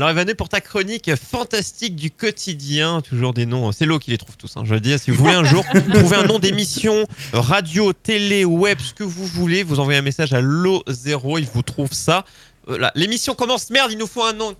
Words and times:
Alors 0.00 0.08
Evané, 0.12 0.34
pour 0.34 0.48
ta 0.48 0.62
chronique 0.62 1.14
fantastique 1.14 1.94
du 1.94 2.10
quotidien, 2.10 3.02
toujours 3.02 3.34
des 3.34 3.44
noms, 3.44 3.70
c'est 3.70 3.84
l'eau 3.84 3.98
qui 3.98 4.10
les 4.10 4.16
trouve 4.16 4.34
tous, 4.38 4.56
hein, 4.56 4.62
je 4.64 4.72
veux 4.72 4.80
dire, 4.80 4.98
si 4.98 5.10
vous 5.10 5.18
voulez 5.18 5.34
un 5.34 5.44
jour 5.44 5.62
trouver 5.92 6.16
un 6.16 6.24
nom 6.24 6.38
d'émission, 6.38 7.06
radio, 7.34 7.92
télé, 7.92 8.46
web, 8.46 8.78
ce 8.80 8.94
que 8.94 9.04
vous 9.04 9.26
voulez, 9.26 9.62
vous 9.62 9.78
envoyez 9.78 9.98
un 9.98 10.02
message 10.02 10.32
à 10.32 10.40
l'O0, 10.40 11.38
il 11.40 11.46
vous 11.52 11.60
trouve 11.60 11.92
ça. 11.92 12.24
Euh, 12.70 12.88
L'émission 12.94 13.34
commence, 13.34 13.68
merde, 13.68 13.92
il 13.92 13.98
nous 13.98 14.06
faut 14.06 14.24
un 14.24 14.32
nom. 14.32 14.54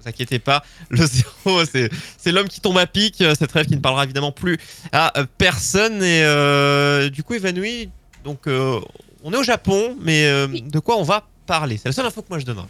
Vous 0.00 0.08
inquiétez 0.08 0.38
pas, 0.38 0.62
le 0.90 1.04
zéro, 1.04 1.64
c'est 1.66 2.30
l'homme 2.30 2.46
qui 2.46 2.60
tombe 2.60 2.78
à 2.78 2.86
pic, 2.86 3.20
euh, 3.20 3.34
cette 3.36 3.50
rêve 3.50 3.66
qui 3.66 3.74
ne 3.74 3.80
parlera 3.80 4.04
évidemment 4.04 4.30
plus 4.30 4.58
à 4.92 5.18
euh, 5.18 5.26
personne, 5.38 6.04
et 6.04 6.22
euh, 6.22 7.10
du 7.10 7.24
coup 7.24 7.34
évanoui, 7.34 7.90
donc 8.22 8.46
euh, 8.46 8.78
on 9.24 9.32
est 9.32 9.36
au 9.38 9.42
Japon, 9.42 9.96
mais 10.00 10.26
euh, 10.26 10.46
de 10.46 10.78
quoi 10.78 10.98
on 10.98 11.02
va 11.02 11.26
parler? 11.48 11.78
C'est 11.78 11.88
la 11.88 11.92
seule 11.92 12.06
info 12.06 12.22
que 12.22 12.28
moi 12.30 12.38
je 12.38 12.44
donnerai. 12.44 12.68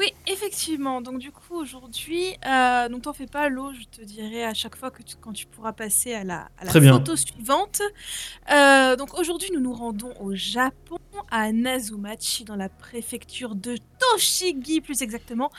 Oui, 0.00 0.06
effectivement. 0.26 1.02
Donc 1.02 1.18
du 1.18 1.30
coup 1.30 1.54
aujourd'hui, 1.56 2.24
euh, 2.46 2.88
donc 2.88 3.02
t'en 3.02 3.12
fais 3.12 3.26
pas, 3.26 3.50
l'eau, 3.50 3.70
je 3.78 3.84
te 3.98 4.02
dirai 4.02 4.44
à 4.44 4.54
chaque 4.54 4.74
fois 4.74 4.90
que 4.90 5.02
tu- 5.02 5.16
quand 5.20 5.32
tu 5.32 5.44
pourras 5.46 5.72
passer 5.74 6.14
à 6.14 6.24
la, 6.24 6.48
à 6.58 6.64
la 6.64 6.70
Très 6.70 6.80
bien. 6.80 6.94
photo 6.94 7.16
suivante. 7.16 7.82
Euh, 8.50 8.96
donc 8.96 9.18
aujourd'hui, 9.18 9.50
nous 9.52 9.60
nous 9.60 9.74
rendons 9.74 10.14
au 10.18 10.34
Japon, 10.34 10.96
à 11.30 11.52
Nazumachi, 11.52 12.44
dans 12.44 12.56
la 12.56 12.70
préfecture 12.70 13.54
de 13.54 13.76
Toshigi, 13.98 14.80
plus 14.80 15.02
exactement. 15.02 15.50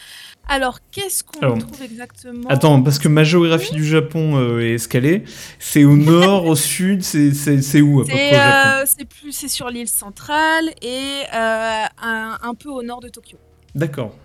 Alors 0.47 0.79
qu'est-ce 0.91 1.23
qu'on 1.23 1.39
Alors, 1.41 1.59
trouve 1.59 1.83
exactement 1.83 2.49
Attends, 2.49 2.81
parce 2.81 2.97
que 2.97 3.07
ma 3.07 3.23
géographie 3.23 3.73
du 3.75 3.85
Japon 3.85 4.37
euh, 4.39 4.59
est 4.61 4.73
escalée. 4.73 5.23
C'est 5.59 5.83
au 5.83 5.95
nord, 5.97 6.45
au 6.47 6.55
sud, 6.55 7.03
c'est 7.03 7.31
c'est- 7.35 7.61
c'est 7.61 7.81
où 7.81 8.01
à 8.01 8.05
peu 8.05 8.09
près 8.09 8.17
C'est 8.29 8.35
au 8.35 8.39
Japon 8.39 8.69
euh, 8.79 8.83
c'est 8.87 9.05
plus, 9.05 9.31
c'est 9.33 9.47
sur 9.49 9.69
l'île 9.69 9.87
centrale 9.87 10.71
et 10.81 11.21
euh, 11.31 11.83
un, 12.01 12.37
un 12.41 12.53
peu 12.55 12.69
au 12.69 12.81
nord 12.81 13.01
de 13.01 13.09
Tokyo. 13.09 13.37
D'accord. 13.75 14.15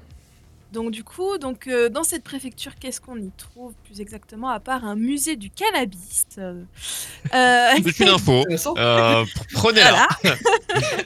Donc 0.72 0.90
du 0.90 1.04
coup, 1.04 1.38
donc 1.38 1.68
euh, 1.68 1.88
dans 1.88 2.04
cette 2.04 2.24
préfecture, 2.24 2.74
qu'est-ce 2.74 3.00
qu'on 3.00 3.16
y 3.16 3.30
trouve 3.36 3.72
plus 3.84 4.00
exactement 4.00 4.48
à 4.48 4.60
part 4.60 4.84
un 4.84 4.96
musée 4.96 5.36
du 5.36 5.50
cannabis 5.50 6.26
euh, 6.38 6.62
euh, 7.34 7.70
C'est 7.84 8.00
une 8.00 8.08
info, 8.08 8.44
euh, 8.76 9.24
prenez-la, 9.52 10.08
voilà. 10.22 10.36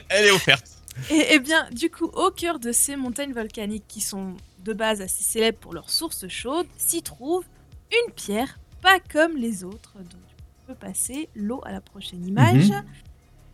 elle 0.09 0.25
est 0.25 0.31
offerte. 0.31 0.65
Et, 1.09 1.35
et 1.35 1.39
bien, 1.39 1.67
du 1.71 1.89
coup, 1.89 2.05
au 2.05 2.31
cœur 2.31 2.59
de 2.59 2.71
ces 2.71 2.95
montagnes 2.95 3.33
volcaniques 3.33 3.85
qui 3.87 4.01
sont 4.01 4.35
de 4.59 4.73
base 4.73 5.01
assez 5.01 5.23
célèbres 5.23 5.59
pour 5.59 5.73
leurs 5.73 5.89
sources 5.89 6.27
chaudes, 6.27 6.67
s'y 6.77 7.01
trouve 7.01 7.45
une 7.91 8.13
pierre 8.13 8.59
pas 8.81 8.99
comme 8.99 9.37
les 9.37 9.63
autres. 9.63 9.93
Donc, 9.97 10.21
tu 10.37 10.65
peux 10.67 10.75
passer 10.75 11.29
l'eau 11.35 11.61
à 11.65 11.71
la 11.71 11.81
prochaine 11.81 12.25
image. 12.25 12.69
Mhm. 12.69 12.83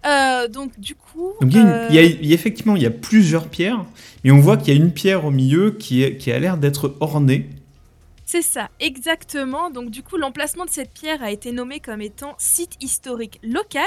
Euh, 0.07 0.47
donc, 0.47 0.79
du 0.79 0.95
coup, 0.95 1.33
Donc 1.41 1.51
il 1.51 1.57
y, 1.57 1.59
a 1.59 1.61
une- 1.61 1.67
euh, 1.69 1.87
il 1.89 1.95
y 1.95 1.99
a- 1.99 2.03
il 2.03 2.25
y 2.27 2.31
a 2.31 2.35
effectivement 2.35 2.75
il 2.75 2.81
y 2.81 2.85
a 2.85 2.91
plusieurs 2.91 3.47
pierres, 3.49 3.83
mais 4.23 4.31
on 4.31 4.39
voit 4.39 4.55
qu'il 4.57 4.73
y 4.73 4.77
a 4.77 4.79
une 4.81 4.91
pierre 4.93 5.25
au 5.25 5.31
milieu 5.31 5.71
qui, 5.71 6.01
est, 6.03 6.17
qui 6.17 6.31
a 6.31 6.39
l'air 6.39 6.57
d'être 6.57 6.95
ornée. 7.01 7.49
C'est 8.25 8.41
ça, 8.41 8.69
exactement. 8.79 9.69
Donc 9.69 9.89
du 9.89 10.03
coup, 10.03 10.17
l'emplacement 10.17 10.65
de 10.65 10.69
cette 10.69 10.91
pierre 10.91 11.21
a 11.23 11.31
été 11.31 11.51
nommé 11.51 11.79
comme 11.79 12.01
étant 12.01 12.35
site 12.37 12.73
historique 12.81 13.39
local, 13.43 13.83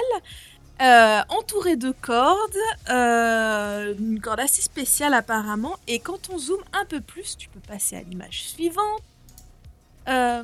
euh, 0.82 1.20
entouré 1.28 1.76
de 1.76 1.90
cordes, 1.92 2.38
euh, 2.90 3.94
une 3.98 4.20
corde 4.20 4.40
assez 4.40 4.62
spéciale 4.62 5.12
apparemment. 5.14 5.76
Et 5.88 5.98
quand 6.00 6.30
on 6.32 6.38
zoome 6.38 6.62
un 6.72 6.84
peu 6.86 7.00
plus, 7.00 7.36
tu 7.36 7.48
peux 7.50 7.60
passer 7.60 7.96
à 7.96 8.02
l'image 8.02 8.42
suivante. 8.44 9.02
Euh, 10.08 10.42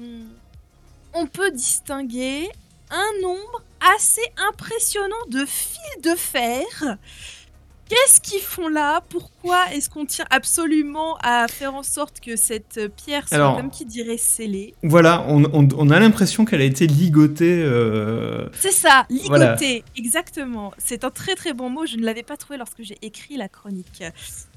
on 1.15 1.27
peut 1.27 1.51
distinguer 1.51 2.49
un 2.91 3.21
nombre 3.23 3.63
assez 3.97 4.23
impressionnant 4.51 5.15
de 5.31 5.45
fils 5.47 6.03
de 6.03 6.15
fer. 6.15 6.65
Qu'est-ce 7.89 8.21
qu'ils 8.21 8.41
font 8.43 8.67
là? 8.67 9.01
Pourquoi 9.11 9.73
est-ce 9.73 9.89
qu'on 9.89 10.07
tient 10.07 10.25
absolument 10.31 11.17
à 11.23 11.47
faire 11.47 11.73
en 11.77 11.85
sorte 11.85 12.19
que 12.19 12.35
cette 12.35 12.81
pierre 12.97 13.29
soit, 13.29 13.37
Alors- 13.37 13.57
comme 13.59 13.71
qui 13.71 13.85
dirait, 13.85 14.17
scellée? 14.19 14.75
Voilà, 14.83 15.25
on, 15.29 15.45
on- 15.53 15.69
on 15.79 15.91
a 15.91 16.01
l'impression 16.01 16.45
qu'elle 16.45 16.63
a 16.63 16.65
été 16.65 16.89
ligotée. 16.89 17.63
euh, 17.65 18.49
C'est 18.59 18.73
ça, 18.73 19.07
ligoté, 19.09 19.29
Voilà. 19.29 19.57
exactement. 19.97 20.73
C'est 20.79 21.05
un 21.05 21.11
très 21.11 21.37
très 21.37 21.53
bon 21.53 21.71
mot, 21.71 21.87
je 21.87 21.95
ne 21.97 22.05
l'avais 22.05 22.25
pas 22.25 22.37
trouvé 22.37 22.57
lorsque 22.59 22.83
j'ai 22.83 22.99
écrit 23.03 23.37
la 23.37 23.49
chronique. 23.49 24.03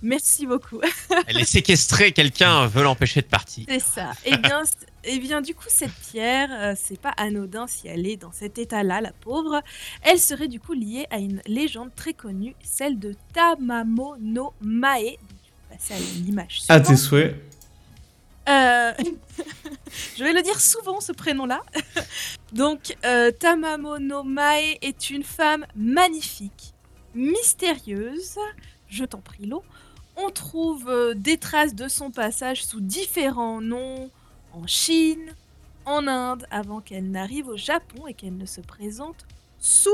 Merci 0.01 0.47
beaucoup. 0.47 0.81
Elle 1.27 1.37
est 1.37 1.45
séquestrée, 1.45 2.13
quelqu'un 2.13 2.65
veut 2.65 2.81
l'empêcher 2.81 3.21
de 3.21 3.27
partir. 3.27 3.65
C'est 3.69 3.79
ça. 3.79 4.09
Et 4.25 4.37
bien, 4.37 4.63
eh 5.03 5.19
bien, 5.19 5.41
du 5.41 5.55
coup, 5.55 5.67
cette 5.67 5.93
pierre, 5.93 6.49
euh, 6.51 6.73
c'est 6.77 6.99
pas 6.99 7.13
anodin 7.17 7.67
si 7.67 7.87
elle 7.87 8.05
est 8.05 8.17
dans 8.17 8.31
cet 8.31 8.57
état-là, 8.57 9.01
la 9.01 9.13
pauvre. 9.13 9.61
Elle 10.01 10.19
serait 10.19 10.47
du 10.47 10.59
coup 10.59 10.73
liée 10.73 11.07
à 11.09 11.19
une 11.19 11.41
légende 11.45 11.91
très 11.95 12.13
connue, 12.13 12.55
celle 12.61 12.99
de 12.99 13.15
Tamamo 13.33 14.15
no 14.19 14.53
Mae. 14.61 14.99
Je 15.01 15.05
vais 15.05 15.77
passer 15.77 15.93
à 15.93 15.97
l'image 16.23 16.61
à 16.67 16.79
tes 16.79 16.97
souhaits. 16.97 17.35
Euh, 18.49 18.91
je 20.17 20.23
vais 20.23 20.33
le 20.33 20.41
dire 20.41 20.59
souvent 20.59 20.99
ce 20.99 21.11
prénom-là. 21.11 21.61
Donc, 22.53 22.97
euh, 23.05 23.31
Tamamo 23.31 23.99
no 23.99 24.23
Mae 24.23 24.77
est 24.81 25.09
une 25.09 25.23
femme 25.23 25.65
magnifique, 25.75 26.73
mystérieuse. 27.15 28.37
Je 28.89 29.05
t'en 29.05 29.19
prie, 29.19 29.45
l'eau. 29.45 29.63
On 30.17 30.29
trouve 30.31 30.89
euh, 30.89 31.13
des 31.13 31.37
traces 31.37 31.75
de 31.75 31.87
son 31.87 32.11
passage 32.11 32.65
sous 32.65 32.81
différents 32.81 33.61
noms 33.61 34.09
en 34.53 34.67
Chine, 34.67 35.35
en 35.85 36.07
Inde, 36.07 36.45
avant 36.51 36.81
qu'elle 36.81 37.09
n'arrive 37.09 37.47
au 37.47 37.57
Japon 37.57 38.07
et 38.07 38.13
qu'elle 38.13 38.37
ne 38.37 38.45
se 38.45 38.61
présente 38.61 39.25
sous 39.59 39.89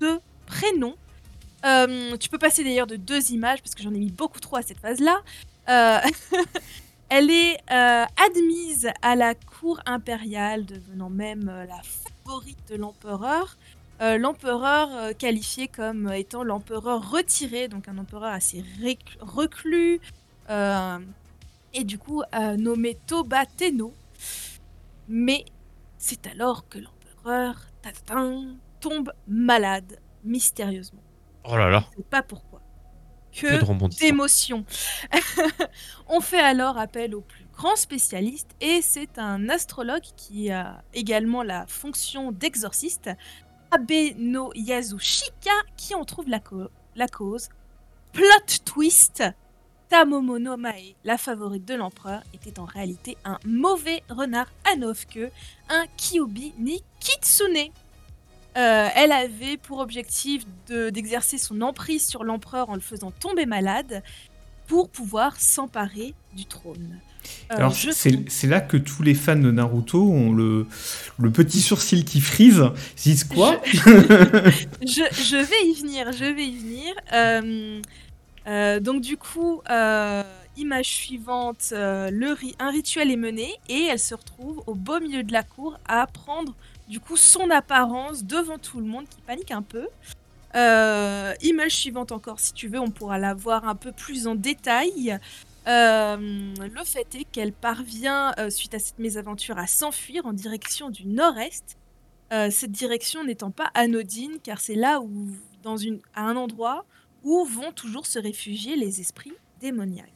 ce 0.00 0.18
prénom. 0.46 0.94
Euh, 1.64 2.16
tu 2.18 2.28
peux 2.28 2.38
passer 2.38 2.62
d'ailleurs 2.62 2.86
de 2.86 2.96
deux 2.96 3.32
images 3.32 3.62
parce 3.62 3.74
que 3.74 3.82
j'en 3.82 3.94
ai 3.94 3.98
mis 3.98 4.10
beaucoup 4.10 4.40
trop 4.40 4.56
à 4.56 4.62
cette 4.62 4.78
phase-là. 4.78 5.20
Euh, 5.68 5.98
Elle 7.08 7.30
est 7.30 7.56
euh, 7.70 8.04
admise 8.26 8.90
à 9.02 9.14
la 9.14 9.34
cour 9.34 9.80
impériale, 9.86 10.64
devenant 10.64 11.10
même 11.10 11.46
la 11.46 11.80
favorite 11.82 12.58
de 12.68 12.76
l'empereur. 12.76 13.56
L'empereur 14.00 15.16
qualifié 15.16 15.68
comme 15.68 16.12
étant 16.12 16.42
l'empereur 16.42 17.10
retiré, 17.10 17.68
donc 17.68 17.88
un 17.88 17.96
empereur 17.96 18.24
assez 18.24 18.64
reclus, 19.20 20.00
et 21.74 21.84
du 21.84 21.98
coup 21.98 22.22
euh, 22.34 22.56
nommé 22.56 22.98
Toba 23.06 23.44
Tenno. 23.46 23.92
Mais 25.08 25.44
c'est 25.98 26.26
alors 26.26 26.68
que 26.68 26.78
l'empereur 26.78 27.56
tatatin, 27.82 28.56
tombe 28.80 29.12
malade 29.28 29.98
mystérieusement. 30.24 31.02
Oh 31.44 31.56
là 31.56 31.68
là, 31.68 31.84
Je 31.92 31.96
sais 31.98 32.08
pas 32.08 32.22
pourquoi. 32.22 32.60
que 33.32 33.98
d'émotion. 33.98 34.64
On 36.08 36.20
fait 36.20 36.40
alors 36.40 36.78
appel 36.78 37.14
au 37.14 37.20
plus 37.20 37.46
grand 37.52 37.76
spécialiste 37.76 38.50
et 38.60 38.80
c'est 38.82 39.18
un 39.18 39.48
astrologue 39.48 40.02
qui 40.16 40.50
a 40.50 40.82
également 40.94 41.42
la 41.42 41.66
fonction 41.66 42.32
d'exorciste, 42.32 43.10
Abe 43.70 44.16
no 44.16 44.52
Yasushika, 44.54 45.50
qui 45.76 45.94
en 45.94 46.04
trouve 46.04 46.28
la 46.28 47.08
cause. 47.08 47.48
Plot 48.12 48.58
twist 48.64 49.22
Tamomo 49.88 50.38
no 50.38 50.56
Mae, 50.56 50.94
la 51.04 51.16
favorite 51.18 51.64
de 51.64 51.74
l'empereur, 51.74 52.22
était 52.32 52.58
en 52.58 52.64
réalité 52.64 53.16
un 53.24 53.38
mauvais 53.46 54.02
renard 54.08 54.50
à 54.70 54.76
neuf 54.76 55.06
queues, 55.06 55.30
un 55.68 55.84
Kyubi 55.96 56.52
ni 56.58 56.82
Kitsune. 57.00 57.70
Euh, 58.56 58.88
elle 58.94 59.12
avait 59.12 59.56
pour 59.56 59.78
objectif 59.80 60.44
de- 60.68 60.90
d'exercer 60.90 61.38
son 61.38 61.60
emprise 61.60 62.06
sur 62.06 62.22
l'empereur 62.24 62.70
en 62.70 62.74
le 62.74 62.80
faisant 62.80 63.10
tomber 63.10 63.46
malade 63.46 64.02
pour 64.68 64.88
pouvoir 64.88 65.38
s'emparer 65.40 66.14
du 66.34 66.44
trône. 66.46 66.98
Euh, 67.50 67.56
Alors 67.56 67.72
je- 67.74 67.90
c'est 67.90 68.46
là 68.46 68.60
que 68.60 68.76
tous 68.76 69.02
les 69.02 69.14
fans 69.14 69.34
de 69.36 69.50
Naruto 69.50 70.02
ont 70.10 70.32
le, 70.32 70.66
le 71.18 71.30
petit 71.30 71.60
sourcil 71.60 72.04
qui 72.04 72.20
frise. 72.20 72.62
Ils 72.98 73.02
disent 73.12 73.24
quoi? 73.24 73.60
Je, 73.72 75.02
je 75.12 75.36
vais 75.36 75.66
y 75.70 75.74
venir, 75.80 76.12
je 76.12 76.24
vais 76.24 76.46
y 76.46 76.56
venir. 76.58 76.94
Euh, 77.12 77.80
euh, 78.46 78.80
donc 78.80 79.00
du 79.00 79.16
coup, 79.16 79.62
euh, 79.70 80.22
image 80.56 80.86
suivante, 80.86 81.70
euh, 81.72 82.10
un 82.58 82.70
rituel 82.70 83.10
est 83.10 83.16
mené 83.16 83.54
et 83.68 83.84
elle 83.84 83.98
se 83.98 84.14
retrouve 84.14 84.62
au 84.66 84.74
beau 84.74 85.00
milieu 85.00 85.22
de 85.22 85.32
la 85.32 85.42
cour 85.42 85.78
à 85.86 86.06
prendre 86.06 86.54
du 86.88 87.00
coup 87.00 87.16
son 87.16 87.50
apparence 87.50 88.24
devant 88.24 88.58
tout 88.58 88.80
le 88.80 88.86
monde 88.86 89.06
qui 89.08 89.20
panique 89.22 89.50
un 89.50 89.62
peu. 89.62 89.88
Image 90.54 91.72
suivante 91.72 92.12
encore, 92.12 92.38
si 92.38 92.52
tu 92.52 92.68
veux, 92.68 92.78
on 92.78 92.90
pourra 92.90 93.18
la 93.18 93.34
voir 93.34 93.66
un 93.66 93.74
peu 93.74 93.90
plus 93.90 94.26
en 94.28 94.34
détail. 94.34 95.18
Le 95.66 96.84
fait 96.84 97.12
est 97.14 97.24
qu'elle 97.24 97.52
parvient, 97.52 98.32
suite 98.50 98.74
à 98.74 98.78
cette 98.78 98.98
mésaventure, 99.00 99.58
à 99.58 99.66
s'enfuir 99.66 100.26
en 100.26 100.32
direction 100.32 100.90
du 100.90 101.06
nord-est. 101.06 101.76
Cette 102.30 102.70
direction 102.70 103.24
n'étant 103.24 103.50
pas 103.50 103.70
anodine, 103.74 104.38
car 104.44 104.60
c'est 104.60 104.76
là 104.76 105.00
où, 105.00 105.26
dans 105.64 105.76
une, 105.76 105.98
à 106.14 106.22
un 106.22 106.36
endroit 106.36 106.84
où 107.24 107.44
vont 107.44 107.72
toujours 107.72 108.06
se 108.06 108.18
réfugier 108.18 108.76
les 108.76 109.00
esprits 109.00 109.32
démoniaques. 109.60 110.12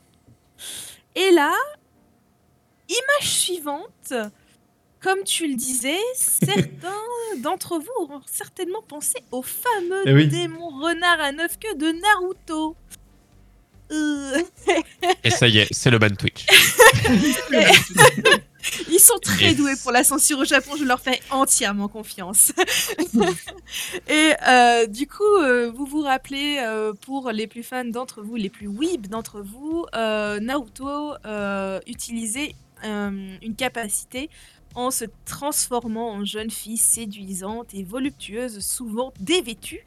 Et 1.15 1.31
là, 1.33 1.53
image 2.89 3.29
suivante, 3.29 4.13
comme 5.01 5.23
tu 5.25 5.49
le 5.49 5.55
disais, 5.55 5.99
certains 6.15 6.95
d'entre 7.39 7.79
vous 7.79 7.91
auront 8.03 8.21
certainement 8.27 8.83
pensé 8.83 9.19
au 9.33 9.43
fameux 9.43 10.03
Eh 10.07 10.13
oui. 10.13 10.29
démon 10.29 10.69
renard 10.69 11.21
à 11.21 11.33
neuf 11.33 11.59
queues 11.59 11.75
de 11.77 11.93
Naruto. 11.93 12.77
Euh, 13.91 14.43
Et 15.25 15.31
ça 15.31 15.49
y 15.49 15.59
est, 15.59 15.69
c'est 15.73 15.91
le 15.91 15.99
ban 15.99 16.11
Twitch. 16.11 16.45
Ils 18.99 19.00
sont 19.00 19.19
très 19.23 19.55
doués 19.55 19.77
pour 19.81 19.93
la 19.93 20.03
censure 20.03 20.41
au 20.41 20.45
Japon, 20.45 20.73
je 20.77 20.83
leur 20.83 20.99
fais 20.99 21.21
entièrement 21.31 21.87
confiance. 21.87 22.50
Et 24.09 24.33
euh, 24.49 24.87
du 24.87 25.06
coup, 25.06 25.23
euh, 25.41 25.71
vous 25.71 25.87
vous 25.87 26.03
rappelez, 26.03 26.59
euh, 26.59 26.93
pour 26.95 27.31
les 27.31 27.47
plus 27.47 27.62
fans 27.62 27.85
d'entre 27.85 28.23
vous, 28.23 28.35
les 28.35 28.50
plus 28.50 28.67
weeb 28.67 29.06
d'entre 29.06 29.41
vous, 29.41 29.87
Naruto 29.95 31.12
utilisait 31.87 32.56
une 32.83 33.55
capacité 33.56 34.31
en 34.75 34.91
se 34.91 35.05
transformant 35.25 36.12
en 36.12 36.25
jeune 36.25 36.50
fille 36.50 36.77
séduisante 36.77 37.75
et 37.75 37.83
voluptueuse, 37.83 38.61
souvent 38.61 39.12
dévêtue, 39.21 39.85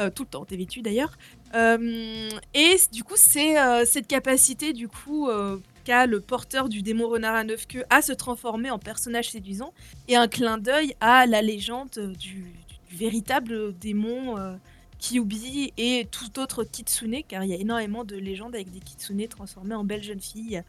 euh, 0.00 0.10
tout 0.10 0.24
le 0.24 0.28
temps 0.28 0.46
dévêtue 0.48 0.82
d'ailleurs. 0.82 1.16
Euh, 1.54 2.28
et 2.52 2.76
du 2.92 3.04
coup, 3.04 3.14
c'est 3.16 3.58
euh, 3.58 3.84
cette 3.86 4.06
capacité 4.06 4.72
du 4.72 4.88
coup 4.88 5.28
le 5.88 6.20
porteur 6.20 6.68
du 6.68 6.82
démon 6.82 7.08
renard 7.08 7.34
à 7.34 7.44
neuf 7.44 7.66
queues 7.66 7.84
à 7.90 8.02
se 8.02 8.12
transformer 8.12 8.70
en 8.70 8.78
personnage 8.78 9.30
séduisant 9.30 9.72
et 10.08 10.16
un 10.16 10.28
clin 10.28 10.58
d'œil 10.58 10.94
à 11.00 11.26
la 11.26 11.42
légende 11.42 11.90
du, 12.18 12.34
du 12.88 12.96
véritable 12.96 13.76
démon 13.78 14.38
euh, 14.38 14.54
Kyubi 14.98 15.72
et 15.76 16.08
tout 16.10 16.38
autre 16.40 16.64
kitsune, 16.64 17.22
car 17.28 17.44
il 17.44 17.50
y 17.50 17.52
a 17.52 17.56
énormément 17.56 18.04
de 18.04 18.16
légendes 18.16 18.54
avec 18.54 18.70
des 18.70 18.80
kitsune 18.80 19.26
transformées 19.28 19.74
en 19.74 19.84
belles 19.84 20.02
jeunes 20.02 20.20
filles. 20.20 20.62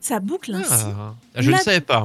Ça 0.00 0.20
boucle 0.20 0.54
ainsi. 0.54 0.84
Ah, 0.96 1.14
je 1.36 1.50
ne 1.50 1.56
savais 1.56 1.80
pas. 1.80 2.04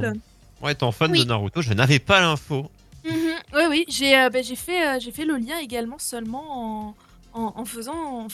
Moi, 0.61 0.71
étant 0.71 0.91
fan 0.91 1.11
Oui. 1.11 1.19
de 1.19 1.25
Naruto, 1.25 1.61
je 1.61 1.73
n'avais 1.73 1.99
pas 1.99 2.19
l'info. 2.21 2.71
Mhm. 3.05 3.13
Oui, 3.53 3.61
oui, 3.69 3.85
j'ai 3.87 4.17
euh, 4.17 4.29
bah, 4.29 4.41
j'ai 4.41 4.55
fait, 4.55 4.85
euh, 4.85 4.99
j'ai 4.99 5.11
fait 5.11 5.25
le 5.25 5.37
lien 5.37 5.57
également 5.59 5.97
seulement 5.99 6.87
en, 6.87 6.95
en, 7.33 7.53
en 7.55 7.65
faisant, 7.65 8.27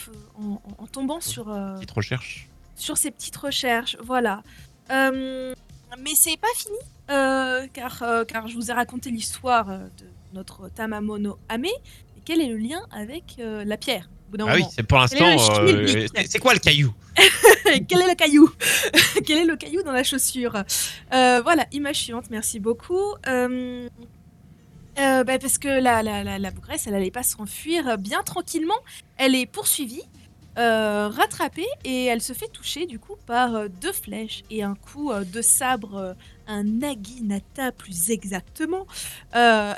en 0.79 0.87
tombant 0.87 1.19
sur, 1.21 1.49
euh, 1.49 1.75
Petite 1.75 1.91
recherche. 1.91 2.47
Sur 2.75 2.97
ces 2.97 3.11
petites 3.11 3.35
recherches. 3.37 3.97
Voilà. 4.03 4.43
Euh, 4.91 5.53
mais 5.99 6.11
c'est 6.15 6.37
pas 6.37 6.47
fini, 6.55 6.77
euh, 7.11 7.67
car, 7.73 8.01
euh, 8.03 8.25
car 8.25 8.47
je 8.47 8.55
vous 8.55 8.69
ai 8.71 8.73
raconté 8.73 9.11
l'histoire 9.11 9.65
de 9.67 10.05
notre 10.33 10.69
Tamamono 10.69 11.37
Ame. 11.49 11.65
Et 11.65 12.21
quel 12.25 12.41
est 12.41 12.47
le 12.49 12.57
lien 12.57 12.81
avec 12.91 13.35
la 13.39 13.77
pierre 13.77 14.09
Ah 14.47 14.55
oui, 14.55 14.63
c'est 14.75 14.83
pour 14.83 14.97
l'instant. 14.97 15.37
C'est- 16.25 16.39
quoi 16.39 16.53
le 16.53 16.59
caillou? 16.59 16.93
Quel 17.87 18.01
est 18.01 18.07
le 18.09 18.15
caillou? 18.15 18.49
Quel 19.25 19.37
est 19.39 19.45
le 19.45 19.55
caillou 19.55 19.83
dans 19.83 19.91
la 19.91 20.03
chaussure? 20.03 20.63
Voilà, 21.11 21.65
image 21.71 21.97
suivante, 21.97 22.25
merci 22.31 22.59
beaucoup. 22.59 23.13
Bah, 24.95 25.23
parce 25.39 25.57
que 25.57 25.67
la, 25.67 26.03
la, 26.03 26.23
la, 26.23 26.39
la 26.39 26.51
bougresse, 26.51 26.87
elle 26.87 26.95
allait 26.95 27.11
pas 27.11 27.23
s'enfuir 27.23 27.97
bien 27.97 28.23
tranquillement. 28.23 28.77
Elle 29.17 29.35
est 29.35 29.45
poursuivie, 29.45 30.03
euh, 30.57 31.09
rattrapée, 31.09 31.65
et 31.83 32.05
elle 32.05 32.21
se 32.21 32.33
fait 32.33 32.47
toucher 32.47 32.85
du 32.85 32.99
coup 32.99 33.15
par 33.25 33.55
euh, 33.55 33.67
deux 33.67 33.91
flèches 33.91 34.43
et 34.51 34.61
un 34.61 34.75
coup 34.75 35.11
euh, 35.11 35.23
de 35.23 35.41
sabre, 35.41 36.15
un 36.47 36.63
naginata 36.63 37.71
plus 37.71 38.11
exactement. 38.11 38.85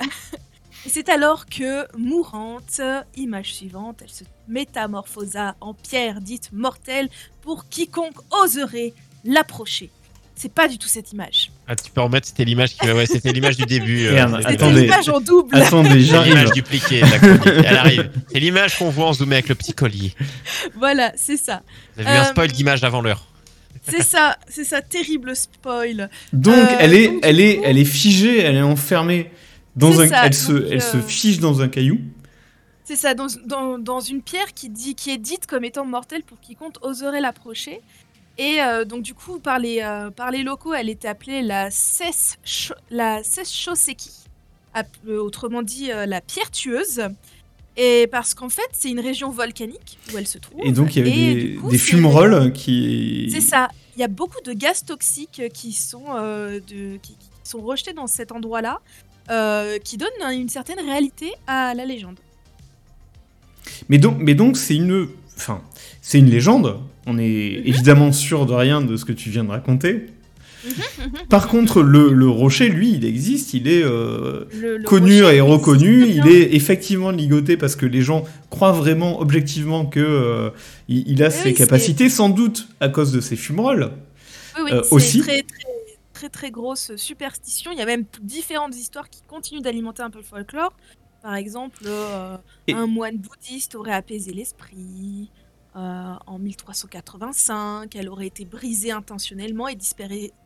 C'est 0.88 1.08
alors 1.08 1.46
que, 1.46 1.86
mourante, 1.96 2.80
image 3.16 3.54
suivante, 3.54 4.02
elle 4.02 4.10
se 4.10 4.24
métamorphosa 4.46 5.56
en 5.60 5.74
pierre 5.74 6.20
dite 6.20 6.52
mortelle 6.52 7.08
pour 7.40 7.68
quiconque 7.68 8.18
oserait 8.30 8.92
l'approcher. 9.24 9.90
C'est 10.38 10.52
pas 10.52 10.68
du 10.68 10.76
tout 10.76 10.86
cette 10.86 11.12
image. 11.12 11.50
Ah, 11.66 11.74
tu 11.74 11.90
peux 11.90 12.02
remettre, 12.02 12.26
c'était 12.26 12.44
l'image 12.44 12.76
qui... 12.76 12.86
ouais, 12.90 13.06
c'était 13.06 13.32
l'image 13.32 13.56
du 13.56 13.64
début. 13.64 14.04
euh, 14.06 14.12
Merde, 14.12 14.40
c'était- 14.46 14.70
l'image 14.70 15.08
en 15.08 15.18
double. 15.20 15.56
Attendez, 15.56 16.02
j'arrive. 16.02 16.34
l'image 16.34 16.52
dupliquée 16.52 17.00
de 17.00 17.06
la 17.10 17.18
chronique. 17.18 17.64
Elle 17.64 17.76
arrive. 17.76 18.10
C'est 18.30 18.38
l'image 18.40 18.76
qu'on 18.78 18.90
voit 18.90 19.06
en 19.06 19.12
zoomé 19.14 19.36
avec 19.36 19.48
le 19.48 19.54
petit 19.54 19.72
collier. 19.72 20.12
Voilà, 20.76 21.12
c'est 21.16 21.38
ça. 21.38 21.62
Vous 21.96 22.02
avez 22.06 22.18
un 22.18 22.22
Euh, 22.22 22.24
spoil 22.26 22.52
d'image 22.52 22.84
avant 22.84 23.00
l'heure. 23.00 23.26
C'est 23.88 24.02
ça, 24.02 24.36
c'est 24.48 24.64
ça, 24.64 24.82
terrible 24.82 25.34
spoil. 25.34 26.10
Donc, 26.34 26.54
Euh, 26.54 26.76
elle, 26.80 26.92
est, 26.92 27.08
donc, 27.08 27.20
elle, 27.22 27.40
est, 27.40 27.56
coup- 27.56 27.62
elle 27.64 27.78
est 27.78 27.84
figée, 27.84 28.40
elle 28.40 28.56
est 28.56 28.62
enfermée 28.62 29.30
dans 29.74 30.00
un. 30.00 30.08
ça, 30.08 30.26
elle, 30.26 30.34
se, 30.34 30.52
donc, 30.52 30.64
elle 30.70 30.82
se 30.82 30.96
euh, 30.98 31.02
fige 31.02 31.38
dans 31.40 31.62
un 31.62 31.68
caillou. 31.68 31.98
C'est 32.84 32.96
ça, 32.96 33.14
dans, 33.14 33.26
dans, 33.46 33.78
dans 33.78 34.00
une 34.00 34.22
pierre 34.22 34.52
qui, 34.54 34.68
dit, 34.68 34.94
qui 34.94 35.10
est 35.10 35.18
dite 35.18 35.46
comme 35.46 35.64
étant 35.64 35.84
mortelle 35.86 36.22
pour 36.24 36.38
quiconque 36.40 36.74
oserait 36.82 37.20
l'approcher. 37.20 37.80
Et 38.38 38.60
euh, 38.60 38.84
donc, 38.84 39.02
du 39.02 39.14
coup, 39.14 39.38
par 39.38 39.58
les, 39.58 39.80
euh, 39.80 40.10
par 40.10 40.30
les 40.30 40.42
locaux, 40.42 40.74
elle 40.74 40.90
était 40.90 41.08
appelée 41.08 41.42
la 41.42 41.70
Ses 41.70 42.36
la 42.90 43.22
euh, 45.08 45.18
autrement 45.18 45.62
dit 45.62 45.90
euh, 45.90 46.04
la 46.06 46.20
pierre 46.20 46.50
tueuse. 46.50 47.02
Et 47.78 48.06
parce 48.10 48.34
qu'en 48.34 48.48
fait, 48.48 48.68
c'est 48.72 48.90
une 48.90 49.00
région 49.00 49.30
volcanique 49.30 49.98
où 50.12 50.18
elle 50.18 50.26
se 50.26 50.38
trouve. 50.38 50.60
Et 50.64 50.72
donc, 50.72 50.96
il 50.96 50.98
y 50.98 51.02
avait 51.02 51.10
Et 51.10 51.34
des, 51.34 51.54
coup, 51.56 51.70
fumerolles 51.72 52.52
qui. 52.52 53.28
C'est 53.30 53.40
ça. 53.40 53.68
Il 53.96 54.00
y 54.00 54.04
a 54.04 54.08
beaucoup 54.08 54.40
de 54.44 54.52
gaz 54.52 54.84
toxiques 54.84 55.42
qui 55.54 55.72
sont, 55.72 56.14
de, 56.14 56.96
qui, 56.98 57.16
qui 57.16 57.28
sont 57.44 57.62
rejetés 57.62 57.94
dans 57.94 58.06
cet 58.06 58.32
endroit-là, 58.32 58.80
qui 59.80 59.96
donnent 59.96 60.32
une 60.32 60.50
certaine 60.50 60.80
réalité 60.80 61.32
à 61.46 61.72
la 61.74 61.86
légende. 61.86 62.18
Mais 63.88 63.98
donc, 63.98 64.16
mais 64.18 64.34
donc 64.34 64.56
c'est 64.56 64.76
une, 64.76 65.08
enfin, 65.36 65.62
c'est 66.02 66.18
une 66.18 66.30
légende. 66.30 66.80
On 67.06 67.18
est 67.18 67.24
évidemment 67.64 68.10
sûr 68.12 68.46
de 68.46 68.52
rien 68.52 68.80
de 68.80 68.96
ce 68.96 69.04
que 69.04 69.12
tu 69.12 69.30
viens 69.30 69.44
de 69.44 69.50
raconter. 69.50 70.06
Par 71.28 71.46
contre, 71.46 71.80
le, 71.82 72.12
le 72.12 72.28
rocher, 72.28 72.68
lui, 72.68 72.90
il 72.94 73.04
existe, 73.04 73.54
il 73.54 73.68
est 73.68 73.84
euh, 73.84 74.44
Le- 74.52 74.78
le 74.78 74.84
connu 74.84 75.18
et 75.22 75.40
reconnu. 75.40 76.06
Il 76.08 76.26
est 76.26 76.54
effectivement 76.54 77.10
ligoté 77.12 77.56
parce 77.56 77.76
que 77.76 77.86
les 77.86 78.02
gens 78.02 78.24
croient 78.50 78.72
vraiment, 78.72 79.20
objectivement, 79.20 79.86
que 79.86 80.00
euh, 80.00 80.50
il, 80.88 81.08
il 81.08 81.22
a 81.22 81.28
Oui, 81.28 81.32
ses 81.32 81.48
oui, 81.50 81.54
capacités, 81.54 82.08
sans 82.08 82.28
doute 82.28 82.66
à 82.80 82.88
cause 82.88 83.12
de 83.12 83.20
ses 83.20 83.36
fumerolles. 83.36 83.92
Oui, 84.56 84.62
oui, 84.64 84.72
euh, 84.72 84.82
c'est 84.82 84.92
aussi. 84.92 85.20
Très, 85.20 85.42
très, 85.42 85.68
très, 86.14 86.28
très 86.30 86.50
grosse 86.50 86.90
superstition. 86.96 87.70
Il 87.70 87.78
y 87.78 87.82
a 87.82 87.86
même 87.86 88.04
différentes 88.22 88.74
histoires 88.76 89.08
qui 89.08 89.22
continuent 89.28 89.60
d'alimenter 89.62 90.02
un 90.02 90.10
peu 90.10 90.18
le 90.18 90.24
folklore. 90.24 90.72
Par 91.22 91.36
exemple, 91.36 91.82
euh, 91.86 92.36
Et- 92.66 92.72
un 92.72 92.86
moine 92.86 93.18
bouddhiste 93.18 93.76
aurait 93.76 93.92
apaisé 93.94 94.32
l'esprit. 94.32 95.30
Euh, 95.76 96.12
en 96.26 96.38
1385, 96.38 97.94
elle 97.96 98.08
aurait 98.08 98.26
été 98.26 98.44
brisée 98.44 98.92
intentionnellement 98.92 99.68
et 99.68 99.76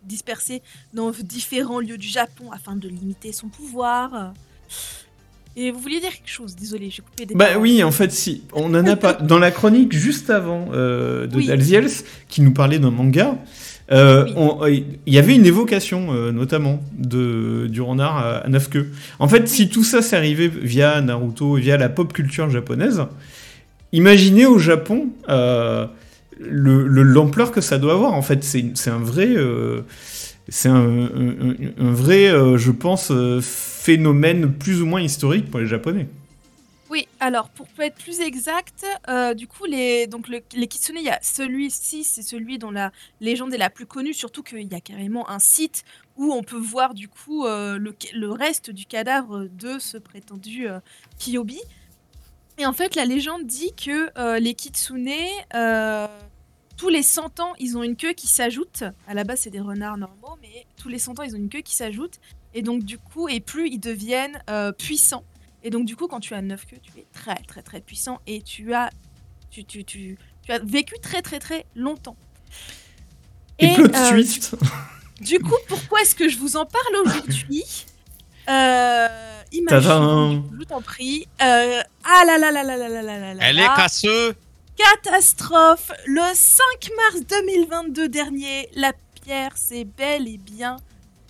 dispersée 0.05 0.63
dans 0.93 1.11
différents 1.23 1.81
lieux 1.81 1.99
du 1.99 2.09
Japon 2.09 2.51
afin 2.53 2.77
de 2.77 2.89
limiter 2.89 3.33
son 3.33 3.49
pouvoir. 3.49 4.33
Et 5.57 5.71
vous 5.73 5.81
vouliez 5.81 6.01
dire 6.01 6.11
quelque 6.11 6.29
chose? 6.31 6.55
Désolée, 6.57 6.91
j'ai 6.91 7.03
coupé 7.03 7.27
des 7.27 7.35
Bah 7.35 7.47
paroles. 7.47 7.63
oui, 7.63 7.83
en 7.83 7.91
fait, 7.91 8.13
si. 8.13 8.45
On 8.53 8.73
en 8.75 8.87
a 8.87 8.97
pas. 8.97 9.15
Dans 9.15 9.39
la 9.39 9.51
chronique 9.51 9.93
juste 9.93 10.31
avant 10.31 10.69
euh, 10.73 11.27
de 11.27 11.37
Oui. 11.37 11.47
Dalziels, 11.47 11.91
qui 12.29 12.41
nous 12.41 12.53
parlait 12.53 12.79
d'un 12.79 12.93
manga, 12.93 13.37
euh, 13.91 14.27
Oui. 14.63 14.87
il 15.07 15.13
y 15.13 15.19
avait 15.19 15.35
une 15.35 15.45
évocation, 15.47 16.15
euh, 16.15 16.31
notamment, 16.31 16.81
de, 16.97 17.67
du 17.69 17.81
renard 17.83 18.17
à, 18.19 18.37
à 18.39 18.49
neuf 18.49 18.71
queues. 18.71 18.91
En 19.19 19.27
fait, 19.29 19.49
si 19.49 19.69
tout 19.69 19.83
ça 19.83 20.03
s'est 20.03 20.17
arrivé 20.17 20.47
via 20.47 21.01
Naruto, 21.01 21.55
via 21.55 21.77
la 21.77 21.89
pop 21.89 22.13
culture 22.13 22.49
japonaise, 22.49 23.03
imaginez 23.93 24.47
au 24.47 24.59
Japon 24.59 25.09
euh, 25.29 25.87
le- 26.39 26.87
le- 26.87 27.03
l'ampleur 27.03 27.53
que 27.53 27.61
ça 27.61 27.79
doit 27.79 27.93
avoir. 27.95 28.13
En 28.15 28.23
fait, 28.23 28.43
c'est 28.45 28.91
un 28.91 28.99
vrai. 28.99 29.29
euh, 29.29 29.83
c'est 30.49 30.69
un, 30.69 31.09
vrai, 31.79 32.27
euh, 32.29 32.59
je 32.59 32.73
pense, 32.73 33.11
euh, 33.13 33.41
phénomène 33.41 34.53
plus 34.53 34.83
ou 34.83 34.87
moins 34.87 35.01
historique 35.01 35.49
pour 35.51 35.61
les 35.61 35.67
Japonais. 35.67 36.09
Oui, 36.91 37.07
alors 37.21 37.51
pour 37.51 37.69
être 37.79 37.95
plus 37.95 38.19
exact, 38.21 38.85
euh, 39.09 39.33
du 39.35 39.47
coup, 39.47 39.65
les, 39.65 40.09
donc 40.09 40.27
le- 40.27 40.43
les 40.57 40.67
kitsune, 40.67 40.97
il 40.99 41.05
y 41.05 41.09
a 41.09 41.21
celui-ci, 41.23 42.03
c'est 42.03 42.23
celui 42.23 42.59
dont 42.59 42.73
la 42.73 42.91
légende 43.21 43.55
est 43.55 43.59
la 43.59 43.71
plus 43.71 43.87
connue, 43.87 44.13
surtout 44.13 44.43
qu'il 44.43 44.67
y 44.67 44.75
a 44.75 44.81
carrément 44.81 45.31
un 45.31 45.39
site 45.39 45.85
où 46.17 46.33
on 46.33 46.43
peut 46.43 46.59
voir 46.59 46.95
du 46.95 47.07
coup 47.07 47.47
euh, 47.47 47.79
le, 47.79 48.31
reste 48.33 48.71
du 48.71 48.87
cadavre 48.87 49.47
de 49.53 49.79
ce 49.79 49.99
prétendu 49.99 50.69
euh, 50.69 50.81
Kiyobi. 51.21 51.61
Et 52.61 52.67
en 52.67 52.75
fait, 52.75 52.95
la 52.95 53.07
légende 53.07 53.47
dit 53.47 53.73
que 53.73 54.11
euh, 54.19 54.39
les 54.39 54.53
kitsune, 54.53 55.09
euh, 55.55 56.07
tous 56.77 56.91
les 56.91 57.03
100 57.03 57.41
ans, 57.41 57.55
ils 57.59 57.79
ont 57.79 57.83
une 57.83 57.97
queue 57.97 58.13
qui 58.13 58.27
s'ajoute. 58.27 58.85
À 59.09 59.15
la 59.15 59.25
base, 59.25 59.41
c'est 59.41 59.51
des 59.51 59.61
renards 59.61 59.97
normaux, 59.97 60.37
mais 60.43 60.67
tous 60.77 60.91
les 60.91 60.99
100 60.99 61.19
ans, 61.19 61.23
ils 61.23 61.35
ont 61.35 61.39
une 61.39 61.49
queue 61.49 61.63
qui 61.63 61.75
s'ajoute. 61.75 62.21
Et 62.53 62.61
donc, 62.61 62.85
du 62.85 62.99
coup, 62.99 63.31
et 63.31 63.41
plus 63.41 63.71
ils 63.71 63.79
deviennent 63.79 64.43
euh, 64.51 64.73
puissants. 64.73 65.25
Et 65.65 65.71
donc, 65.71 65.87
du 65.87 65.97
coup, 65.97 66.07
quand 66.07 66.21
tu 66.21 66.35
as 66.35 66.43
9 66.43 66.67
queues, 66.67 66.77
tu 66.83 67.01
es 67.01 67.07
très, 67.15 67.37
très, 67.49 67.63
très 67.63 67.81
puissant 67.81 68.21
et 68.27 68.43
tu 68.43 68.75
as, 68.75 68.91
tu, 69.51 69.65
tu, 69.65 69.83
tu, 69.83 70.19
tu 70.43 70.53
as 70.53 70.59
vécu 70.59 70.97
très, 71.01 71.23
très, 71.23 71.39
très 71.39 71.65
longtemps. 71.75 72.17
Et, 73.59 73.73
plot 73.73 73.89
twist. 74.11 74.55
Du 75.23 75.39
coup, 75.39 75.57
pourquoi 75.67 76.03
est-ce 76.03 76.15
que 76.15 76.29
je 76.29 76.37
vous 76.37 76.59
en 76.59 76.67
parle 76.67 76.97
aujourd'hui? 77.07 77.87
Euh, 78.51 79.40
Imagine, 79.53 80.43
je 80.59 80.65
t'en 80.65 80.81
prie. 80.81 81.27
Euh, 81.43 81.81
ah 82.05 82.23
là 82.27 82.39
là 82.39 82.51
là 82.53 82.63
là 82.63 82.77
là 82.77 82.89
là 82.89 83.03
là 83.03 83.19
là 83.19 83.35
là 83.35 83.49
Elle 83.49 83.59
est 83.59 83.63
là. 83.63 83.75
casseux. 83.77 84.35
Catastrophe 84.77 85.91
Le 86.07 86.23
5 86.35 86.63
mars 86.97 87.25
2022 87.29 88.09
dernier, 88.09 88.69
la 88.75 88.93
pierre 89.25 89.57
s'est 89.57 89.85
bel 89.85 90.27
et 90.29 90.39
bien 90.39 90.77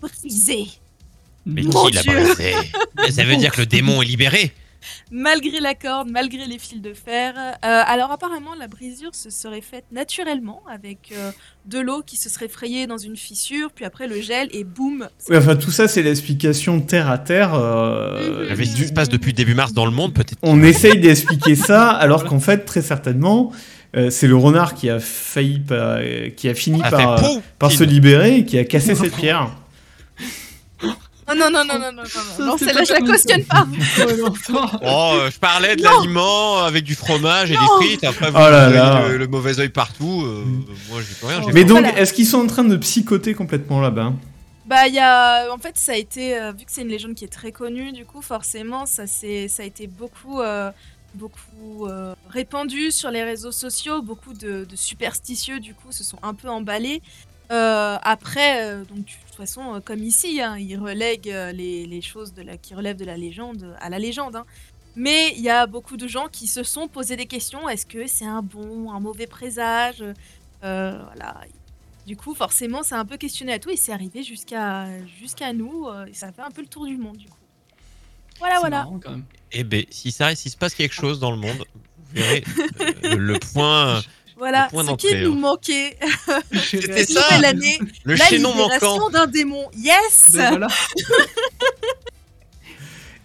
brisée. 0.01 0.69
Mais 1.47 1.63
Mon 1.63 1.87
qui 1.87 1.93
l'a 1.95 2.03
Dieu. 2.03 2.13
brisé 2.35 2.55
Mais 2.97 3.11
Ça 3.13 3.25
veut 3.25 3.37
dire 3.37 3.53
que 3.53 3.61
le 3.61 3.67
démon 3.67 4.03
est 4.03 4.07
libéré. 4.07 4.53
Malgré 5.11 5.61
la 5.61 5.75
corde, 5.75 6.11
malgré 6.11 6.47
les 6.47 6.59
fils 6.59 6.81
de 6.81 6.93
fer. 6.95 7.35
Euh, 7.37 7.53
alors 7.63 8.11
apparemment, 8.13 8.55
la 8.59 8.67
brisure 8.69 9.15
se 9.15 9.31
serait 9.31 9.61
faite 9.61 9.85
naturellement 9.93 10.63
avec 10.71 11.13
euh, 11.17 11.31
de 11.67 11.79
l'eau 11.79 12.03
qui 12.05 12.17
se 12.17 12.29
serait 12.29 12.49
frayée 12.49 12.87
dans 12.87 12.99
une 12.99 13.17
fissure, 13.17 13.71
puis 13.75 13.85
après 13.85 14.07
le 14.07 14.21
gel 14.21 14.49
et 14.53 14.65
boum. 14.65 15.09
Ouais, 15.29 15.37
enfin, 15.37 15.57
tout 15.57 15.71
ça, 15.71 15.89
c'est 15.89 16.03
l'explication 16.03 16.81
terre 16.81 17.11
à 17.11 17.19
terre. 17.19 17.55
euh, 17.55 18.55
du- 18.57 18.87
se 18.89 18.93
passe 18.93 19.09
depuis 19.09 19.33
début 19.33 19.55
mars 19.55 19.73
dans 19.73 19.85
le 19.87 19.91
monde, 19.93 20.15
peut-être. 20.15 20.39
On 20.43 20.63
essaye 20.63 20.99
d'expliquer 20.99 21.55
ça, 21.55 21.91
alors 21.91 22.25
qu'en 22.25 22.41
fait, 22.41 22.65
très 22.65 22.83
certainement, 22.83 23.53
euh, 23.97 24.11
c'est 24.11 24.27
le 24.27 24.37
renard 24.37 24.75
qui 24.75 24.89
a 24.89 24.99
failli, 25.01 25.59
par- 25.61 25.99
qui 26.37 26.49
a 26.49 26.55
fini 26.55 26.81
a 26.83 26.91
par, 26.91 27.23
par 27.59 27.73
se 27.73 27.85
libérer 27.85 28.39
et 28.39 28.45
qui 28.45 28.59
a 28.59 28.65
cassé 28.65 28.95
cette 28.95 29.15
pierre. 29.15 29.51
Oh 31.31 31.35
non, 31.37 31.51
non, 31.51 31.65
non, 31.65 31.79
non, 31.79 31.93
non, 31.93 32.03
non, 32.39 32.45
non, 32.47 32.59
celle-là, 32.59 32.83
je 32.85 32.93
la 32.93 33.01
cautionne 33.01 33.45
pas. 33.47 33.67
Oh, 34.83 35.13
euh, 35.15 35.31
je 35.31 35.39
parlais 35.39 35.77
de 35.77 35.83
l'aliment 35.83 36.59
avec 36.65 36.85
du 36.85 36.95
fromage 36.95 37.51
et 37.51 37.55
Non. 37.55 37.61
des 37.81 37.87
frites. 37.87 38.05
Après, 38.05 38.31
vous 38.31 38.37
Oh 38.37 38.41
là 38.51 38.69
là. 38.71 39.09
Le, 39.09 39.17
le 39.19 39.27
mauvais 39.27 39.59
œil 39.61 39.69
partout. 39.69 40.23
euh, 40.25 40.45
moi, 40.91 41.01
j'y 41.03 41.15
peux 41.15 41.27
rien. 41.27 41.43
j'ai 41.43 41.53
Mais 41.53 41.65
donc, 41.65 41.81
Voilà. 41.83 41.99
est-ce 42.01 42.13
qu'ils 42.13 42.27
sont 42.27 42.39
en 42.41 42.47
train 42.47 42.65
de 42.65 42.77
psychoter 42.77 43.35
complètement 43.35 43.81
là-bas? 43.81 44.13
Bah, 44.67 44.87
il 44.89 44.95
y 44.95 44.99
a. 45.01 45.53
En 45.53 45.59
fait, 45.59 45.77
ça 45.79 45.93
a 45.93 45.97
été. 45.97 46.39
euh, 46.39 46.53
vu 46.53 46.65
que 46.65 46.71
c'est 46.73 46.83
une 46.83 46.89
légende 46.89 47.15
qui 47.15 47.25
est 47.25 47.29
très 47.33 47.53
connue, 47.53 47.93
du 47.93 48.05
coup, 48.05 48.23
forcément, 48.23 48.87
ça, 48.87 49.07
s'est- 49.07 49.49
ça 49.49 49.63
a 49.63 49.67
été 49.67 49.87
beaucoup. 49.87 50.41
euh, 50.41 50.71
beaucoup 51.13 51.89
euh, 51.89 52.15
répandu 52.29 52.93
sur 52.93 53.11
les 53.11 53.25
réseaux 53.25 53.51
sociaux. 53.51 54.01
Beaucoup 54.01 54.33
de, 54.33 54.65
de 54.65 54.77
superstitieux, 54.77 55.59
du 55.59 55.75
coup, 55.75 55.91
se 55.91 56.05
sont 56.05 56.19
un 56.23 56.35
peu 56.35 56.49
emballés. 56.49 57.03
Euh, 57.51 57.99
après, 58.03 58.65
euh, 58.65 58.85
donc, 58.85 58.99
de 58.99 59.03
toute 59.27 59.35
façon, 59.37 59.75
euh, 59.75 59.81
comme 59.81 60.03
ici, 60.05 60.41
hein, 60.41 60.57
ils 60.59 60.77
relèguent 60.77 61.31
euh, 61.31 61.51
les, 61.53 61.85
les 61.87 62.01
choses 62.01 62.33
de 62.33 62.43
la, 62.43 62.57
qui 62.57 62.75
relèvent 62.75 62.97
de 62.97 63.05
la 63.05 63.17
légende 63.17 63.77
à 63.81 63.89
la 63.91 63.99
légende. 63.99 64.37
hein. 64.37 64.47
Mais 64.97 65.33
il 65.37 65.43
y 65.43 65.51
a 65.51 65.67
beaucoup 65.67 65.97
de 65.97 66.07
gens 66.09 66.27
qui 66.31 66.47
se 66.47 66.63
sont 66.63 66.87
posé 66.89 67.17
des 67.17 67.27
questions. 67.27 67.69
Est-ce 67.69 67.87
que 67.87 68.07
c'est 68.07 68.25
un 68.27 68.43
bon, 68.43 68.91
un 68.93 69.01
mauvais 69.01 69.27
présage? 69.27 70.05
Euh, 70.63 71.03
Voilà. 71.07 71.41
Du 72.07 72.17
coup, 72.17 72.35
forcément, 72.35 72.81
a 72.91 72.97
un 72.97 73.05
peu 73.05 73.17
questionné 73.17 73.53
à 73.53 73.59
tout 73.59 73.71
et 73.71 73.77
c'est 73.77 73.93
arrivé 73.93 74.23
jusqu'à 74.23 74.87
jusqu'à 75.21 75.53
nous. 75.53 75.87
euh, 75.87 76.07
et 76.07 76.15
ça 76.15 76.29
a 76.29 76.33
fait 76.33 76.43
un 76.43 76.51
peu 76.51 76.61
le 76.63 76.67
tour 76.69 76.87
du 76.87 76.97
monde, 76.97 77.17
du 77.17 77.29
coup. 77.29 77.37
Voilà, 78.39 78.55
C'est 78.55 78.61
voilà. 78.61 78.77
marrant, 78.79 78.99
quand 78.99 79.11
même. 79.11 79.25
Eh 79.53 79.65
ben, 79.65 79.85
si 79.91 80.11
ça, 80.13 80.35
s'il 80.35 80.51
se 80.51 80.57
passe 80.57 80.75
quelque 80.75 80.95
chose 80.95 81.21
dans 81.21 81.31
le 81.31 81.37
monde, 81.37 81.65
vous 81.99 82.15
verrez 82.15 82.43
euh, 83.05 83.17
le 83.17 83.39
point, 83.39 84.01
Voilà 84.41 84.69
ce 84.73 84.97
qui 84.97 85.15
nous 85.23 85.33
hein. 85.33 85.37
manquait. 85.37 85.97
C'était 86.53 87.05
Cette 87.05 87.11
ça. 87.11 87.21
nouvelle 87.23 87.45
année, 87.45 87.79
le 88.05 88.15
la 88.15 88.25
chaînon 88.25 88.51
libération 88.53 88.89
manquant. 88.99 89.11
d'un 89.11 89.27
démon. 89.27 89.69
Yes 89.77 90.31
Ben 90.33 90.49
voilà. 90.51 90.67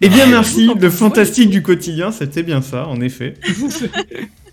Eh 0.02 0.08
bien, 0.10 0.24
Ah, 0.24 0.30
merci. 0.30 0.70
Le 0.78 0.90
fantastique 0.90 1.48
du 1.48 1.62
quotidien, 1.62 2.12
c'était 2.12 2.42
bien 2.42 2.60
ça, 2.60 2.86
en 2.86 3.00
effet. 3.00 3.34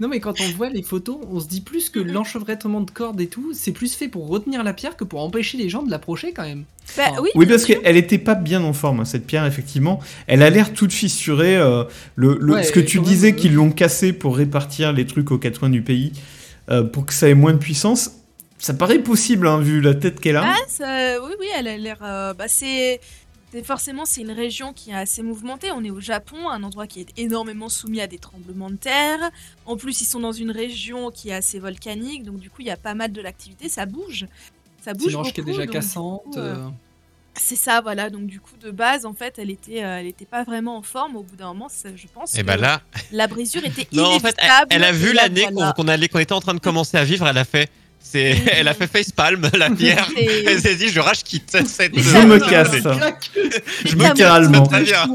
Non 0.00 0.08
mais 0.08 0.20
quand 0.20 0.40
on 0.40 0.48
voit 0.56 0.68
les 0.70 0.82
photos, 0.82 1.18
on 1.30 1.40
se 1.40 1.46
dit 1.48 1.60
plus 1.60 1.90
que 1.90 1.98
l'enchevêtrement 1.98 2.80
de 2.80 2.90
cordes 2.90 3.20
et 3.20 3.26
tout, 3.26 3.52
c'est 3.54 3.72
plus 3.72 3.94
fait 3.94 4.08
pour 4.08 4.28
retenir 4.28 4.62
la 4.64 4.72
pierre 4.72 4.96
que 4.96 5.04
pour 5.04 5.20
empêcher 5.22 5.58
les 5.58 5.68
gens 5.68 5.82
de 5.82 5.90
l'approcher 5.90 6.32
quand 6.32 6.42
même. 6.44 6.64
Bah 6.96 7.04
Enfin, 7.10 7.22
oui, 7.22 7.30
Oui, 7.34 7.46
parce 7.46 7.64
qu'elle 7.64 7.96
était 7.96 8.18
pas 8.18 8.34
bien 8.34 8.62
en 8.62 8.72
forme, 8.72 9.00
hein, 9.00 9.04
cette 9.04 9.26
pierre, 9.26 9.44
effectivement. 9.46 10.00
Elle 10.26 10.42
a 10.42 10.50
l'air 10.50 10.72
toute 10.72 10.92
fissurée. 10.92 11.56
euh, 11.56 11.84
le, 12.16 12.38
le- 12.40 12.54
Ouais, 12.54 12.62
ce 12.64 12.72
que 12.72 12.80
tu 12.80 13.00
disais 13.00 13.32
euh. 13.32 13.34
qu'ils 13.36 13.54
l'ont 13.54 13.70
cassée 13.70 14.12
pour 14.12 14.36
répartir 14.36 14.92
les 14.92 15.06
trucs 15.06 15.30
aux 15.30 15.38
quatre 15.38 15.58
coins 15.60 15.70
du 15.70 15.82
pays, 15.82 16.12
euh, 16.70 16.82
pour 16.82 17.06
que 17.06 17.12
ça 17.14 17.28
ait 17.28 17.34
moins 17.34 17.52
de 17.52 17.58
puissance, 17.58 18.10
ça 18.58 18.74
paraît 18.74 18.98
possible, 18.98 19.46
hein, 19.46 19.60
vu 19.60 19.80
la 19.80 19.94
tête 19.94 20.18
qu'elle 20.20 20.36
a. 20.36 20.44
Ah, 20.46 20.56
ça- 20.68 21.22
oui, 21.24 21.32
oui, 21.40 21.46
elle 21.58 21.68
a 21.68 21.76
l'air. 21.76 21.98
euh, 22.02 22.34
bah, 22.34 22.46
c'est. 22.48 23.00
C'est- 23.52 23.64
Forcément, 23.64 24.04
c'est 24.04 24.20
une 24.20 24.30
région 24.32 24.72
qui 24.72 24.90
est 24.90 24.94
assez 24.94 25.22
mouvementée. 25.22 25.70
On 25.72 25.82
est 25.84 25.90
au 25.90 26.00
Japon, 26.00 26.48
un 26.50 26.62
endroit 26.62 26.86
qui 26.86 27.00
est 27.00 27.18
énormément 27.18 27.68
soumis 27.68 28.00
à 28.00 28.06
des 28.06 28.18
tremblements 28.18 28.70
de 28.70 28.76
terre. 28.76 29.18
En 29.66 29.76
plus, 29.76 30.00
ils 30.00 30.06
sont 30.06 30.20
dans 30.20 30.32
une 30.32 30.50
région 30.50 31.10
qui 31.10 31.30
est 31.30 31.34
assez 31.34 31.58
volcanique, 31.58 32.24
donc 32.24 32.38
du 32.38 32.50
coup, 32.50 32.60
il 32.62 32.66
y 32.66 32.70
a 32.70 32.76
pas 32.76 32.94
mal 32.94 33.12
de 33.12 33.20
l'activité. 33.20 33.68
Ça 33.68 33.86
bouge. 33.86 34.26
Ça 34.84 34.92
C'est 34.92 34.98
bouge 34.98 35.12
une 35.12 35.16
roche 35.18 35.32
qui 35.32 35.40
est 35.40 35.44
déjà 35.44 35.66
cassante. 35.66 36.36
euh, 36.36 36.54
euh, 36.56 36.68
C'est 37.40 37.56
ça, 37.56 37.80
voilà. 37.80 38.10
Donc 38.10 38.26
du 38.26 38.40
coup, 38.40 38.56
de 38.60 38.70
base, 38.70 39.06
en 39.06 39.12
fait, 39.14 39.38
elle 39.38 39.50
était, 39.50 39.84
euh, 39.84 39.98
elle 40.00 40.06
était 40.06 40.24
pas 40.24 40.42
vraiment 40.44 40.76
en 40.76 40.82
forme. 40.82 41.14
Au 41.16 41.22
bout 41.22 41.36
d'un 41.36 41.48
moment, 41.48 41.68
ça- 41.68 41.94
je 41.94 42.06
pense 42.12 42.34
Et 42.34 42.38
que 42.40 42.46
ben 42.46 42.56
là, 42.56 42.82
la 43.12 43.26
brisure 43.28 43.64
était 43.64 43.86
non, 43.92 44.04
en 44.06 44.18
fait, 44.18 44.34
elle, 44.38 44.44
inévitable. 44.46 44.66
elle 44.70 44.84
a 44.84 44.92
vu 44.92 45.10
Et 45.10 45.12
l'année 45.14 45.46
voilà. 45.52 45.72
qu'on 45.72 45.86
allait, 45.88 46.08
qu'on 46.08 46.18
était 46.18 46.32
en 46.32 46.40
train 46.40 46.54
de 46.54 46.58
commencer 46.60 46.96
à 46.96 47.04
vivre. 47.04 47.26
Elle 47.28 47.38
a 47.38 47.44
fait, 47.44 47.70
c'est, 48.00 48.36
elle 48.52 48.68
a 48.68 48.74
fait 48.74 48.86
facepalm, 48.86 49.48
la 49.54 49.70
pierre. 49.70 50.08
C'est- 50.14 50.44
Elle 50.46 50.60
s'est 50.60 50.76
dit, 50.76 50.88
je 50.88 50.98
rage 51.00 51.22
quitte 51.24 51.50
cette. 51.66 51.98
Je 51.98 52.18
me 52.18 52.38
casse. 52.38 52.72
Je 53.84 53.94
me 53.96 54.04
littéralement. 54.06 54.66
Très 54.66 54.82
bien. 54.82 55.06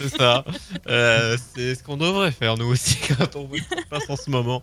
C'est 0.00 0.16
ça. 0.16 0.44
Euh, 0.88 1.36
c'est 1.54 1.74
ce 1.74 1.82
qu'on 1.82 1.96
devrait 1.96 2.30
faire 2.32 2.56
nous 2.56 2.66
aussi 2.66 2.96
quand 3.18 3.36
on 3.36 3.44
voit 3.44 3.58
ce 3.58 3.74
qui 3.74 3.82
se 3.82 3.88
passe 3.88 4.08
en 4.08 4.16
ce 4.16 4.30
moment. 4.30 4.62